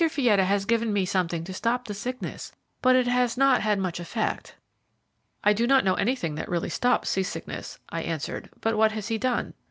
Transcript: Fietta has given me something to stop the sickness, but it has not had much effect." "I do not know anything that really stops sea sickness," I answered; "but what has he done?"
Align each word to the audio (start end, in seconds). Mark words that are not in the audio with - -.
Fietta 0.09 0.45
has 0.45 0.65
given 0.65 0.91
me 0.91 1.05
something 1.05 1.43
to 1.43 1.53
stop 1.53 1.85
the 1.85 1.93
sickness, 1.93 2.51
but 2.81 2.95
it 2.95 3.05
has 3.05 3.37
not 3.37 3.61
had 3.61 3.77
much 3.77 3.99
effect." 3.99 4.55
"I 5.43 5.53
do 5.53 5.67
not 5.67 5.85
know 5.85 5.93
anything 5.93 6.33
that 6.33 6.49
really 6.49 6.69
stops 6.69 7.07
sea 7.09 7.21
sickness," 7.21 7.77
I 7.89 8.01
answered; 8.01 8.49
"but 8.61 8.75
what 8.75 8.93
has 8.93 9.09
he 9.09 9.19
done?" 9.19 9.53